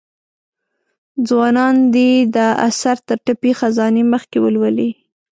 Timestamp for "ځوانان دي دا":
1.27-2.47